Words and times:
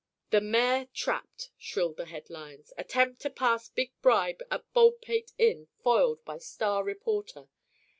"The 0.31 0.41
Mayor 0.41 0.87
Trapped," 0.95 1.51
shrilled 1.59 1.97
the 1.97 2.05
head 2.07 2.31
lines. 2.31 2.73
"Attempt 2.75 3.21
to 3.21 3.29
Pass 3.29 3.69
Big 3.69 3.91
Bribe 4.01 4.41
at 4.49 4.65
Baldpate 4.73 5.31
Inn 5.37 5.67
Foiled 5.83 6.25
by 6.25 6.39
Star 6.39 6.83
Reporter. 6.83 7.49